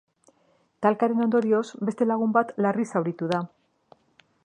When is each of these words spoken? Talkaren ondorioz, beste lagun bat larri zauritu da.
Talkaren 0.85 1.21
ondorioz, 1.27 1.63
beste 1.89 2.09
lagun 2.13 2.35
bat 2.39 2.57
larri 2.67 2.89
zauritu 2.95 3.31
da. 3.35 3.45